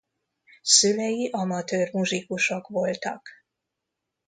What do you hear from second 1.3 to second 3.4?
amatőr muzsikusok voltak.